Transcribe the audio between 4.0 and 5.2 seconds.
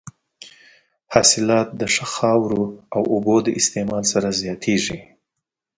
سره زیاتېږي.